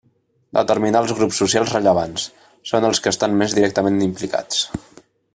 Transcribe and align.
Determinar 0.59 1.01
els 1.03 1.11
grups 1.19 1.41
socials 1.41 1.73
rellevants: 1.75 2.25
són 2.71 2.87
els 2.89 3.01
que 3.07 3.13
estan 3.15 3.37
més 3.43 3.53
directament 3.59 4.01
implicats. 4.07 4.65